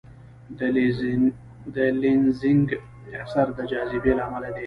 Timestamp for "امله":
4.27-4.49